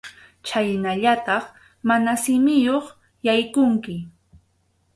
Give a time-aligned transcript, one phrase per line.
[0.47, 1.45] Chhaynallataq
[1.87, 2.85] mana simiyuq
[3.27, 3.95] yaykunki.